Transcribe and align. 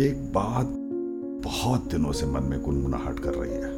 एक 0.00 0.32
बात 0.32 0.66
बहुत 1.44 1.90
दिनों 1.90 2.12
से 2.12 2.26
मन 2.26 2.42
में 2.42 2.62
गुनगुनाहट 2.62 3.18
कर 3.18 3.34
रही 3.34 3.52
है। 3.52 3.70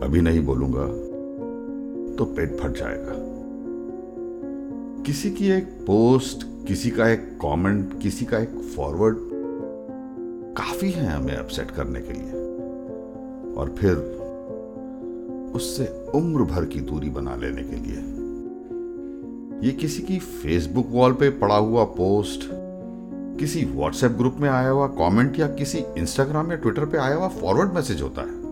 अभी 0.00 0.20
नहीं 0.20 0.40
बोलूँगा 0.40 0.86
तो 2.16 2.24
पेट 2.24 2.56
फट 2.56 2.70
जाएगा। 2.70 3.12
किसी 5.02 5.30
की 5.30 5.50
एक 5.50 5.64
पोस्ट, 5.64 6.46
किसी 6.68 6.90
का 6.90 7.08
एक 7.08 7.38
कमेंट, 7.44 8.00
किसी 8.02 8.24
का 8.24 8.38
एक 8.38 8.48
फॉरवर्ड 8.48 9.16
काफ़ी 10.56 10.90
है 10.90 11.06
हमें 11.06 11.36
अपसेट 11.36 11.70
करने 11.70 12.00
के 12.00 12.12
लिए। 12.12 12.32
और 13.54 13.74
फिर 13.78 13.96
उससे 15.54 16.10
उम्र 16.14 16.42
भर 16.42 16.64
की 16.64 16.80
दूरी 16.80 17.10
बना 17.10 17.36
लेने 17.36 17.62
के 17.62 17.76
लिए। 17.76 18.00
ये 19.68 19.76
किसी 19.76 20.02
की 20.02 20.18
फेसबुक 20.18 20.86
वॉल 20.90 21.12
पे 21.12 21.30
पड़ा 21.30 21.56
हुआ 21.56 21.84
पोस्ट 21.84 22.63
किसी 23.40 23.64
व्हाट्सएप 23.64 24.10
ग्रुप 24.10 24.36
में 24.40 24.48
आया 24.50 24.68
हुआ 24.68 24.86
कमेंट 24.88 25.38
या 25.38 25.46
किसी 25.48 25.78
इंस्टाग्राम 25.98 26.50
या 26.50 26.56
ट्विटर 26.56 26.84
पे 26.84 26.98
आया 26.98 27.14
हुआ 27.16 27.28
फॉरवर्ड 27.28 27.72
मैसेज 27.72 28.02
होता 28.02 28.22
है, 28.22 28.42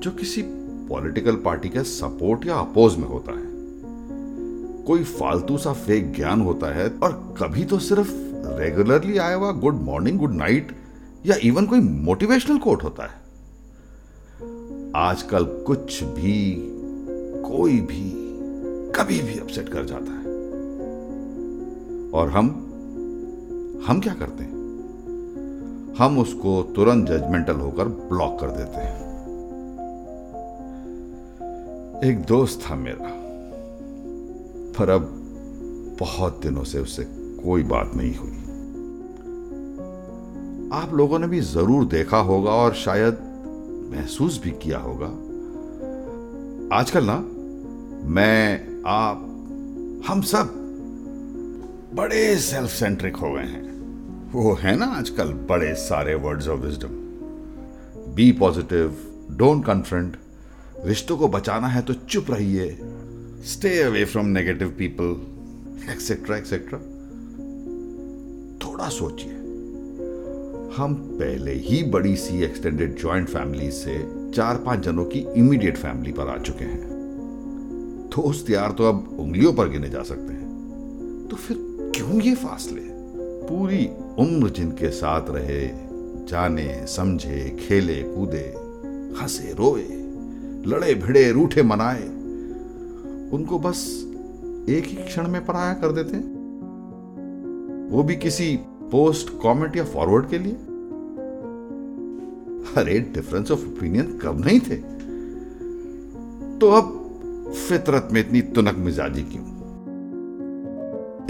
जो 0.00 0.10
किसी 0.10 0.42
पॉलिटिकल 0.88 1.36
पार्टी 1.36 1.68
के 1.68 1.82
सपोर्ट 1.82 2.46
या 2.46 2.54
अपोज 2.54 2.96
में 2.96 3.08
होता 3.08 3.32
है। 3.32 3.48
कोई 4.84 5.04
फालतू 5.04 5.56
सा 5.58 5.72
फेक 5.72 6.12
ज्ञान 6.14 6.40
होता 6.40 6.74
है 6.74 6.88
और 7.02 7.36
कभी 7.42 7.64
तो 7.64 7.78
सिर्फ़ 7.78 8.10
रेगुलरली 8.60 9.18
आया 9.18 9.34
हुआ 9.36 9.52
गुड 9.52 9.74
मॉर्निंग 9.74 10.18
गुड 10.18 10.34
नाइट 10.34 10.72
या 11.26 11.36
इवन 11.42 11.66
कोई 11.66 11.80
मोटिवेशनल 11.80 12.58
कोट 12.58 12.82
होता 12.82 13.04
है। 13.04 13.18
आजकल 14.96 15.44
कुछ 15.66 16.02
भी, 16.02 16.54
कोई 17.44 17.80
भी, 17.80 18.10
कभी 18.92 19.18
भी 19.22 19.38
अपसेट 19.38 19.68
कर 19.68 19.84
जाता 19.84 20.12
है। 20.12 20.18
और 22.12 22.28
हम 22.28 22.66
हम 23.86 24.00
क्या 24.00 24.14
करते 24.14 24.44
हैं? 24.44 24.60
हम 25.98 26.18
उसको 26.18 26.62
तुरंत 26.62 27.08
जजमेंटल 27.08 27.54
होकर 27.54 27.84
ब्लॉक 27.84 28.40
कर 28.40 28.50
देते 28.50 28.80
हैं। 28.80 29.10
एक 32.04 32.24
दोस्त 32.24 32.60
था 32.70 32.74
मेरा, 32.74 33.10
पर 34.78 34.90
अब 34.90 35.16
बहुत 36.00 36.40
दिनों 36.42 36.64
से 36.64 36.78
उससे 36.78 37.04
कोई 37.44 37.62
बात 37.62 37.90
नहीं 37.96 38.16
हुई। 38.16 38.36
आप 40.72 40.94
लोगों 40.94 41.18
ने 41.18 41.26
भी 41.26 41.40
ज़रूर 41.40 41.84
देखा 41.84 42.18
होगा 42.18 42.50
और 42.50 42.74
शायद 42.74 43.18
महसूस 43.92 44.40
भी 44.42 44.50
किया 44.50 44.78
होगा। 44.78 45.06
आजकल 46.76 47.04
ना, 47.04 47.24
मैं, 48.08 48.66
आप, 48.86 49.16
हम 50.08 50.20
सब 50.20 50.59
बड़े 52.00 52.36
सेल्फ 52.36 52.70
सेंट्रिक 52.70 53.16
हो। 53.16 53.30
गए 53.32 53.42
हैं 53.42 54.30
वो 54.32 54.52
है 54.54 54.74
ना 54.76 54.86
आजकल 54.86 55.32
बड़े 55.48 55.74
सारे 55.74 56.14
words 56.14 56.48
of 56.48 56.60
wisdom 56.60 56.88
be 58.14 58.30
positive 58.32 58.96
don't 59.30 59.64
confront 59.66 60.16
रिश्तों 60.84 61.16
को 61.16 61.28
बचाना 61.28 61.66
है 61.66 61.82
तो 61.82 61.92
चुप 61.92 62.30
रहिए। 62.30 62.78
Stay 63.44 63.82
away 63.82 64.04
from 64.04 64.26
negative 64.26 64.74
people 64.78 65.90
etcetera 65.92 66.36
etcetera 66.36 66.78
थोड़ा 68.66 68.88
सोचिए। 68.88 69.32
हम 70.76 70.94
पहले 71.20 71.52
ही 71.52 71.82
बड़ी 71.82 72.16
सी 72.16 72.42
एक्सटेंडेड 72.42 72.96
जॉइंट 72.96 73.28
फैमिली 73.28 73.70
से 73.70 73.98
चार 74.34 74.56
पाँच 74.56 74.80
जनों 74.80 75.04
की 75.04 75.26
इमीडिएट 75.36 75.76
फैमिली 75.76 76.12
पर 76.12 76.28
आ 76.28 76.38
चुके 76.38 76.64
हैं। 76.64 76.82
दोस्त 78.08 78.50
यार 78.50 78.72
तो 78.72 78.84
अब 78.84 79.16
उंगलियों 79.20 79.52
पर 79.52 79.68
गिने 79.68 79.88
जा 79.88 80.02
सकते 80.02 80.32
हैं। 80.32 81.28
तो 81.30 81.36
फिर 81.36 81.69
क्यों 82.00 82.20
ये 82.20 82.34
फासले? 82.34 82.80
पूरी 83.48 83.90
उम्र 84.18 84.50
जिनके 84.50 84.90
साथ 84.90 85.22
रहे, 85.28 85.70
जाने, 86.26 86.86
समझे, 86.86 87.56
खेले, 87.60 88.02
कूदे, 88.02 88.54
हंसे, 89.20 89.52
रोए, 89.52 89.86
लड़े, 90.66 90.94
भिड़े, 90.94 91.32
रूठे, 91.32 91.62
मनाए, 91.62 92.08
उनको 93.30 93.58
बस 93.58 94.06
एक 94.68 94.84
ही 94.86 94.96
क्षण 94.96 95.28
में 95.28 95.46
पराया 95.46 95.74
कर 95.74 95.92
देते 95.92 96.16
वो 97.96 98.02
भी 98.02 98.16
किसी 98.16 98.58
पोस्ट 98.90 99.30
कमेंट 99.30 99.76
या 99.76 99.84
फॉरवर्ड 99.84 100.28
के 100.28 100.38
लिए? 100.38 100.52
अरे 102.76 103.00
डिफरेंस 103.00 103.50
ऑफ़ 103.50 103.60
ओपिनियन 103.60 104.18
कब 104.18 104.44
नहीं 104.44 104.60
थे। 104.60 104.76
तो 106.58 106.70
अब 106.70 107.10
फितरत 107.68 108.08
में 108.12 108.20
इतनी 108.20 108.42
तुनक 108.42 108.76
मिजाजी 108.76 109.22
क्यों? 109.22 109.59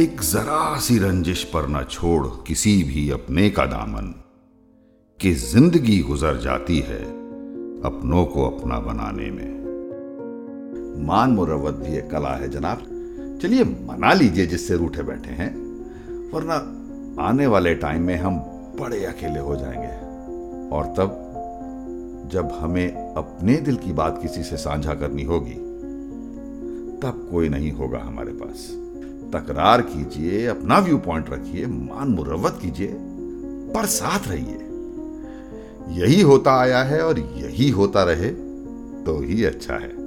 एक 0.00 0.20
जरा 0.20 0.78
सी 0.78 0.98
रंजिश 0.98 1.44
पर 1.44 1.68
न 1.68 1.84
छोड़ 1.90 2.26
किसी 2.26 2.82
भी 2.82 3.10
अपने 3.10 3.50
का 3.50 3.66
दामन, 3.66 4.14
कि 5.20 5.32
ज़िंदगी 5.34 5.98
गुजर 5.98 6.36
जाती 6.36 6.78
है 6.78 7.04
अपनों 7.82 8.24
को 8.24 8.50
अपना 8.50 8.80
बनाने 8.80 9.30
में। 9.30 9.60
मान 11.06 11.30
मुरवत 11.30 11.74
भी 11.74 11.96
एक 11.96 12.10
कला 12.10 12.28
है 12.28 12.48
जनाब। 12.48 12.78
चलिए 13.42 13.64
मना 13.64 14.12
लीजिए 14.12 14.46
जिससे 14.46 14.76
रूठे 14.76 15.02
बैठे 15.02 15.30
हैं, 15.30 15.54
वरना 16.32 16.54
आने 17.28 17.46
वाले 17.46 17.74
टाइम 17.74 18.02
में 18.02 18.16
हम 18.16 18.36
बड़े 18.80 19.04
अकेले 19.04 19.40
हो 19.40 19.56
जाएँगे। 19.56 19.94
और 20.76 20.84
तब, 20.84 21.26
जब 22.32 22.52
हमें 22.52 23.14
अपने 23.14 23.56
दिल 23.56 23.76
की 23.76 23.92
बात 23.92 24.22
किसी 24.22 24.42
से 24.42 24.56
साझा 24.56 24.94
करनी 24.94 25.22
होगी, 25.22 25.56
तब 27.00 27.28
कोई 27.30 27.48
नहीं 27.48 27.72
होगा 27.72 27.98
हमारे 27.98 28.32
पास। 28.32 28.86
तकरार 29.32 29.82
कीजिए, 29.82 30.46
अपना 30.46 30.78
व्यू 30.78 30.98
पॉइंट 30.98 31.30
रखिए, 31.30 31.66
मान 31.66 32.08
मुरवत 32.08 32.58
कीजिए, 32.62 32.94
पर 33.74 33.86
साथ 33.86 34.28
रहिए। 34.28 34.66
यही 36.00 36.20
होता 36.20 36.60
आया 36.60 36.82
है 36.82 37.02
और 37.02 37.18
यही 37.18 37.70
होता 37.70 38.02
रहे 38.04 38.30
तो 39.04 39.20
ही 39.22 39.44
अच्छा 39.44 39.74
है। 39.74 39.99